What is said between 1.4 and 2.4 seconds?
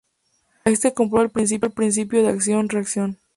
el principio de